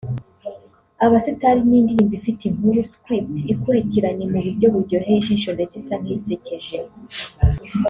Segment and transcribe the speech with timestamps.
[1.05, 6.77] Abasitari’ ni indirimbo ifite inkuru (Script) ikurikiranye mu buryo buryoheye ijisho ndetse isa nk’isekeje